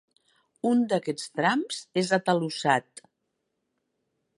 Un 0.69 0.81
d'aquests 0.93 1.29
trams 1.41 1.83
és 2.03 2.17
atalussat. 2.21 3.07